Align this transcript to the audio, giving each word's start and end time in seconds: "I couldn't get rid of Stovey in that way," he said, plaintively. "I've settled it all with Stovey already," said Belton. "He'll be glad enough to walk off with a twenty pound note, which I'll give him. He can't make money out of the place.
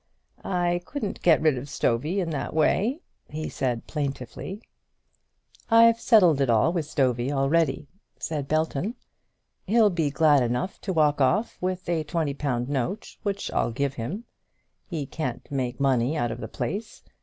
"I 0.43 0.81
couldn't 0.83 1.21
get 1.21 1.43
rid 1.43 1.59
of 1.59 1.69
Stovey 1.69 2.19
in 2.19 2.31
that 2.31 2.55
way," 2.55 3.01
he 3.29 3.49
said, 3.49 3.85
plaintively. 3.85 4.59
"I've 5.69 5.99
settled 5.99 6.41
it 6.41 6.49
all 6.49 6.73
with 6.73 6.87
Stovey 6.87 7.31
already," 7.31 7.87
said 8.17 8.47
Belton. 8.47 8.95
"He'll 9.67 9.91
be 9.91 10.09
glad 10.09 10.41
enough 10.41 10.81
to 10.81 10.91
walk 10.91 11.21
off 11.21 11.59
with 11.61 11.87
a 11.87 12.03
twenty 12.03 12.33
pound 12.33 12.67
note, 12.67 13.17
which 13.21 13.51
I'll 13.51 13.69
give 13.71 13.93
him. 13.93 14.23
He 14.87 15.05
can't 15.05 15.47
make 15.51 15.79
money 15.79 16.17
out 16.17 16.31
of 16.31 16.39
the 16.41 16.47
place. 16.47 17.03